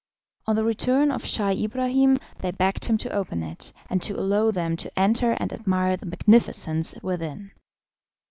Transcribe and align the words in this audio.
On 0.47 0.55
the 0.55 0.63
return 0.63 1.11
of 1.11 1.21
Scheih 1.23 1.63
Ibrahim 1.63 2.17
they 2.39 2.49
begged 2.49 2.85
him 2.85 2.97
to 2.97 3.13
open 3.13 3.43
it, 3.43 3.71
and 3.87 4.01
to 4.01 4.19
allow 4.19 4.49
them 4.49 4.75
to 4.77 4.99
enter 4.99 5.33
and 5.33 5.53
admire 5.53 5.95
the 5.95 6.07
magnificence 6.07 6.95
within. 7.03 7.51